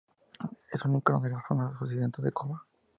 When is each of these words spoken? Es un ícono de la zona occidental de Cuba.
Es 0.71 0.83
un 0.83 0.95
ícono 0.95 1.19
de 1.19 1.29
la 1.29 1.43
zona 1.47 1.77
occidental 1.79 2.25
de 2.25 2.31
Cuba. 2.31 2.65